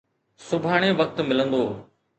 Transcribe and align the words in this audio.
سڀاڻي 0.47 0.89
وقت 0.99 1.17
ملندو. 1.27 1.63